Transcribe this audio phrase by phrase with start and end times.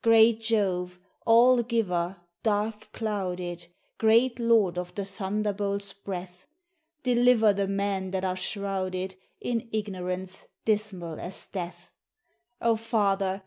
[0.00, 3.66] Great Jove, all giver, d&rk clouded,
[4.00, 6.46] .ureal Lord of the thunderbolt's breath!
[7.02, 11.92] Deliver the men thai are shrouded in ignorance dismal as death.
[12.62, 13.42] o Father!